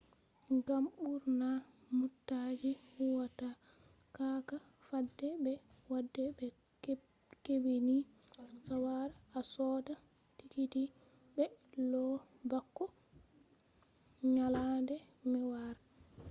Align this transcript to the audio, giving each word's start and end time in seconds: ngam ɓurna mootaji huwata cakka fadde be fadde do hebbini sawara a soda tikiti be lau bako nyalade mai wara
ngam 0.55 0.83
ɓurna 0.99 1.49
mootaji 1.97 2.71
huwata 2.93 3.47
cakka 4.15 4.57
fadde 4.87 5.27
be 5.43 5.53
fadde 5.83 6.23
do 6.81 6.93
hebbini 7.43 7.97
sawara 8.65 9.15
a 9.39 9.41
soda 9.53 9.93
tikiti 10.37 10.83
be 11.35 11.45
lau 11.91 12.13
bako 12.51 12.85
nyalade 14.33 14.95
mai 15.31 15.45
wara 15.51 15.81